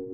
[0.00, 0.06] こ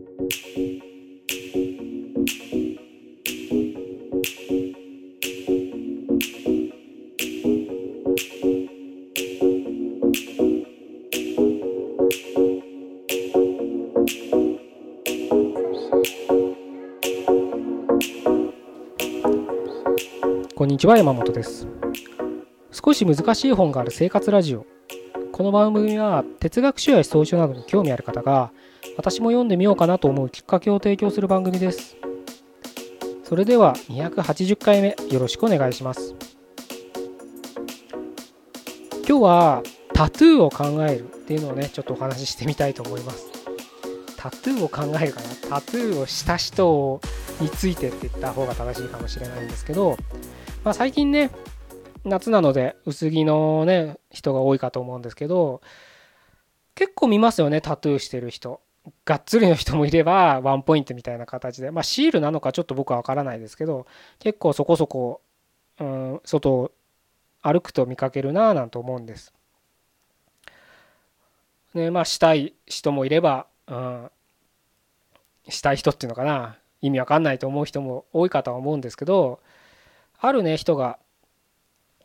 [20.64, 21.68] んにちは山本です。
[22.72, 24.66] 少し難しい本がある生活ラジオ。
[25.36, 28.52] この番組は哲学書や思想書などに興味ある方が
[28.96, 31.98] 私も読んでみようかなと思うきっかけを提供する番組です。
[33.22, 36.14] それでは280回目よろしくお願いします。
[39.06, 39.62] 今日は
[39.92, 43.26] タトゥーを考えるっていうのをねちょっとお話ししてみたいと思います。
[44.16, 45.60] タトゥーを考えるかな？
[45.60, 46.98] タトゥーをした人
[47.42, 49.98] についてって言った方が正しいかもしれないんですけど、
[50.64, 51.30] まあ、最近ね
[52.06, 55.60] 夏なので薄着のね人が多いかと思うんですけど
[56.74, 58.60] 結構見ますよねタトゥーしてる人。
[59.04, 61.72] がっつりの人もいればワンポイントみたいな形で。
[61.72, 63.86] まあシールなのかちょっと僕は分からないですけど
[64.20, 65.20] 結構そこそこ、
[65.80, 66.70] うん、外を
[67.42, 69.34] 歩くと見かけるなぁなんて思うんです。
[71.74, 74.10] ねまあしたい人もいれば、うん、
[75.48, 76.56] したい人っていうのかな。
[76.82, 79.40] 意味わかんないと思う人も多いかとは思うんですけど
[80.18, 80.98] あるね人が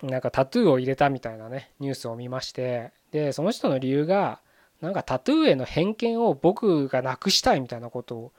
[0.04, 4.40] なんかタトゥーを入れたみたいなねニュースを見ましてでその人の理由が
[4.82, 8.32] なんかタトゥーへの偏見を僕がなくしたいみたいなことを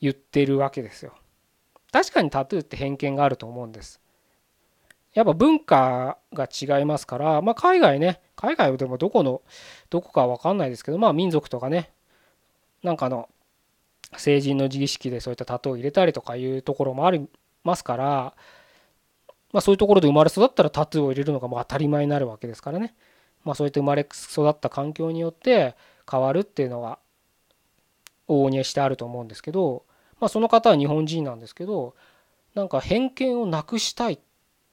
[0.00, 1.14] 言ってるわけですよ。
[1.92, 4.00] 確かにタトゥーって偏見があると思うんです。
[5.14, 9.42] やっぱ文化が違いますから、まあ、海外ね海外でもどこの
[9.88, 11.90] どこかわかんないですけどまあ民族とかね
[12.82, 13.28] なんかの
[14.16, 17.26] 成人の儀式でそういったタトゥーを入れたりとかいうところもあり
[17.64, 18.34] ますから、
[19.52, 22.94] まあ、そういうところで生まれ育ったらタトゥーを入れるのがもう当たり前になるわけですからね、
[23.44, 25.74] まあ、そういった生まれ育った環境によって
[26.10, 26.98] 変わるっていうのは
[28.28, 29.84] 往々にしてあると思うんですけど、
[30.20, 31.94] まあ、その方は日本人なんですけど
[32.54, 34.18] なんか偏見をなくしたいっ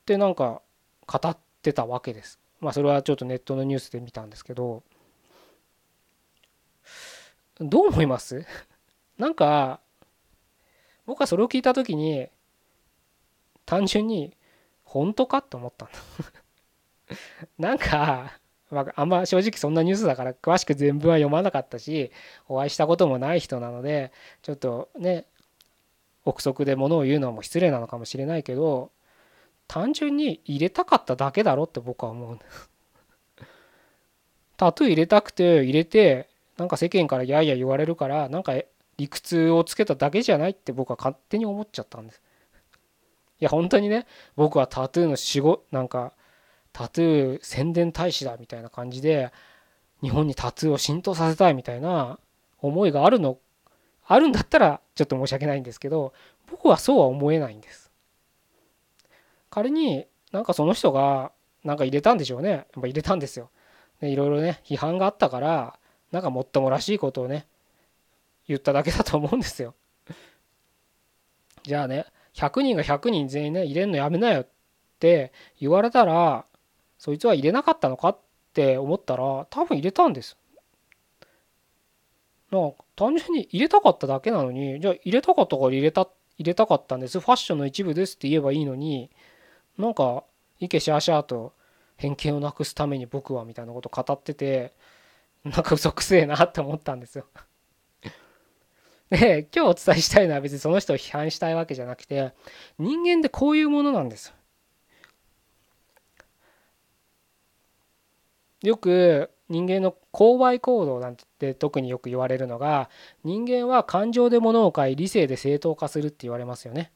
[0.05, 0.61] てなんか
[1.05, 2.39] 語ってたわけです。
[2.59, 4.83] まあそれはちょっとネットのニュースで見たんですけど。
[7.59, 8.45] どう思います？
[9.17, 9.79] なんか
[11.05, 12.29] 僕はそれを聞いた時に
[13.65, 14.36] 単純に
[14.97, 15.99] 本当かって思ったんだ
[17.59, 18.39] なんか、
[18.71, 22.11] まあ、あんま正直そんなニュースだから詳しく全部は読まなかったし
[22.49, 25.25] お会いしたこともない人なのでちょっとね
[26.25, 28.91] 憶測でものを言うのも失礼なのかもしれないけど
[29.67, 32.69] 単純に入れたかっただけだろって僕は思うんです
[34.57, 36.27] タトゥー入れたくて入れて
[36.57, 38.55] なんか世間からやいや言われるからなんか
[38.97, 42.21] 理屈をつけただけじゃないって僕は勝手に思っちゃったんです。
[43.39, 44.05] いや本当にね
[44.35, 46.13] 僕はタトゥーの仕事なんか
[46.73, 49.31] タトゥー宣伝大使だみたいな感じで
[50.01, 52.19] 日本にタトゥーを浸透させたいみたいな
[52.59, 53.37] 思いがあるの
[54.05, 56.13] あるんだったらちょっと申し訳ないんですけど
[56.49, 57.91] 僕はそうは思えないんです。
[59.49, 61.31] 仮になんかその人が
[61.63, 63.49] なんか入れたんでしょうねやっぱ入れたんですよ。
[63.99, 65.79] でいろいろね批判があったから
[66.11, 67.47] なんかもっともらしいことをね
[68.47, 69.73] 言っただけだと思うんですよ。
[71.63, 72.05] じゃあね
[72.37, 74.47] 100人が100人全員ね入れんのやめなよっ
[74.99, 76.45] て言われたら
[76.97, 78.19] そいつは入れなかったのかっ
[78.53, 80.37] て思ったら多分入れたんです。
[82.51, 89.09] な単純に入れたかっただけなのにじゃあ入れたかったから入れた入れたかったんですファッションの一部ですって言えばいいのに
[89.77, 90.23] なんか
[90.59, 91.53] イケシャーシャーと
[91.97, 94.73] 偏見をなくすために僕はみたいなこと語ってて
[95.43, 97.25] なんか嘘くせえなって思ったんですよ
[99.09, 102.33] で 今日お伝えしたいのは別にその人を批判したいわけじゃなくて
[102.77, 104.35] 人間ってこういうものなんですよ。
[108.77, 112.89] く人間の購買行動なんて特によく言われるのが
[113.23, 116.91] 人間は感情で物を買い理性で正当化するって言われますよね。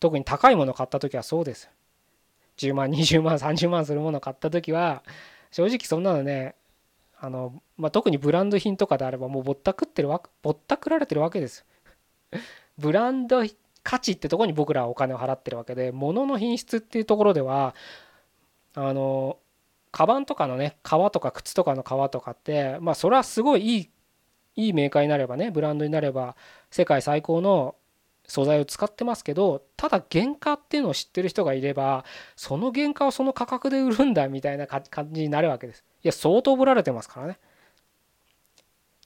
[0.00, 1.70] 特に高いもの買った時はそうです。
[2.56, 5.02] 10万20万30万するもの買った時は
[5.50, 6.54] 正直そんなのね
[7.22, 11.64] あの、まあ、特にブランド品とかであればもうぼったくってるわぼったくられてるわけです
[12.76, 13.44] ブランド
[13.84, 17.76] 価値ってとこに僕らはお金を払ってるわけで物の品質っていうところでは
[18.74, 19.38] あの
[19.92, 23.90] カバンとかのね革とか靴とかの革とかってまあそれはすごいいい
[24.54, 26.36] いいメーカーになればねブランドになれば
[26.70, 27.76] 世界最高の
[28.26, 32.04] 素材を使ってますけどただ原価っていうのを知ってる人がいれば
[32.36, 34.82] その原価をその価格で売るんだみたいな感
[35.12, 35.84] じになるわけです。
[36.04, 37.38] いや相当ぶられてますからね。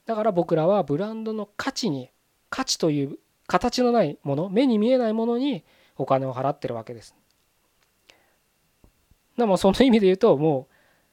[0.05, 2.09] だから僕らはブランドの価値に
[2.49, 5.63] 価値という形のないもの目に見えないものに
[5.97, 7.15] お金を払ってるわけです。
[9.37, 10.67] でもその意味で言うとも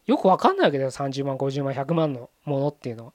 [0.06, 0.90] うよくわかんないわけだよ。
[0.90, 3.12] 30万50万100万のものっていうのは。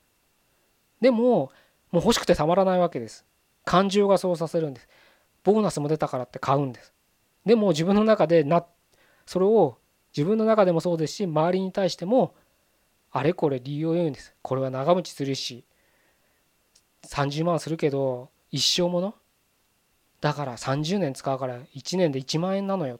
[1.02, 1.52] でも
[1.92, 3.26] もう欲しくてたまらないわけです。
[3.66, 4.88] 感情がそうさせるんです。
[5.44, 6.94] ボーナスも出たからって買うんです。
[7.46, 8.66] でも自分の中でな
[9.26, 9.78] それを
[10.16, 12.34] 自分の中でもそうですし周りに対しても
[13.12, 15.64] あれこれ理由を言うんですこれは長持ちするし
[17.08, 19.16] 30万するけど一生もの？
[20.22, 23.00] だから30年使うから1年で1万円なのよ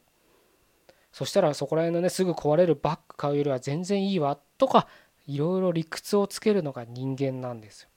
[1.12, 4.88] そしたらそこら辺のねすぐ壊れるバッグ買うよりは全然いいわとか
[5.28, 7.90] いろいろ理屈をつけるのが人間なんですよ。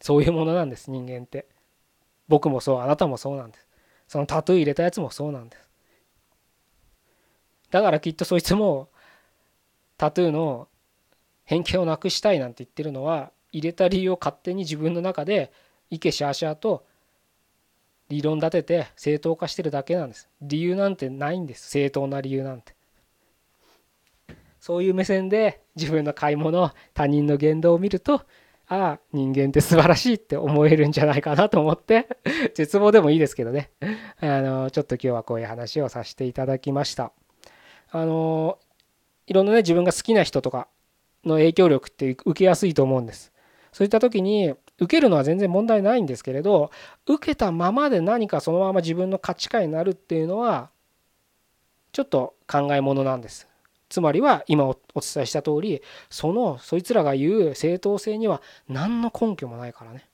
[0.00, 1.46] そういうものなんです人間って。
[2.28, 3.66] 僕もそうあなたもそうなんです。
[4.06, 5.67] そのタトゥー入れたやつもそうなんです。
[7.70, 8.88] だからきっとそいつも
[9.96, 10.68] タトゥーの
[11.44, 15.52] 偏見をなくしたいなんて言ってるのは入れた理由を勝手に自分の中で
[15.90, 16.84] イケシャーシャーと
[18.08, 20.28] 理論立てて正当化してるだけなんです。
[20.40, 21.68] 理由なんてないんです。
[21.68, 22.74] 正当な理由なんて
[24.60, 28.22] そういう目線で自分の買い物他人の言動を見ると
[28.66, 32.06] ああ人間って素晴らしいって思えるんじゃないかなと思って
[32.54, 33.70] 絶望でもいいですけどね。
[34.20, 37.12] あのちょっと今日はこういう話をさせていただきました。
[37.90, 38.58] あの
[39.26, 40.68] いろんなね自分が好きな人とか
[41.24, 43.32] の影響力って受けやすいと思うんです
[43.72, 46.70] そういった時に受けるのは全然問題ないんですけれど
[47.06, 50.70] 受けたままで何かそのまま自分の価値観になるっていうのは
[51.92, 53.48] ちょっと考えものなんです。
[53.88, 60.06] つまりは今お伝えした通りそのそいつらが言う正当性には何の根拠もないからね。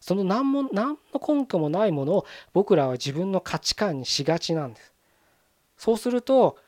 [0.00, 4.92] その何も何の根拠もないものを僕らは自分の価値観にしがちなんです。
[5.78, 6.58] そうすると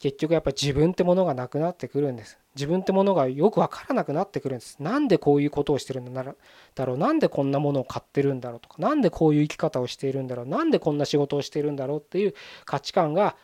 [0.00, 2.38] 結局やっぱり自分ってものがなくなってくるんです。
[2.56, 4.78] 自分ってものがよく分からなくなってくるんです。
[4.80, 13.36] なんでこういうことをしてるんだろうなんでこんなものを買ってるんだろうとかなんでこういう生き方をしているんだろうなんでこんな仕事をしているんだろうっていう価値観が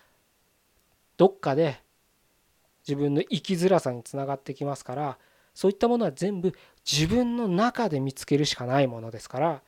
[1.19, 1.79] どっかで
[2.89, 5.19] 自分の生きづらさにつながってきますから
[5.55, 6.55] そういったものは全部
[6.91, 9.63] 自分の中で見つけるしかないものですから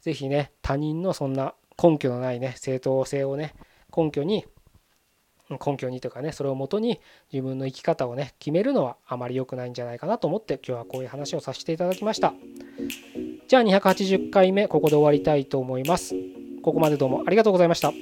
[0.00, 3.54] 是非ね他人のそんな根拠のないね正当性をね
[3.96, 4.44] 根拠に
[5.50, 7.00] 根拠にというかねそれをもとに
[7.32, 12.32] 自分の生き方をね決めるのはあまり良くないんじゃないかなと思って今日はこういう話をさせていただきました。
[13.48, 16.14] じゃあ280回目ここで終わりたいと思います。
[16.62, 17.92] ここまでどうもありがとうございました。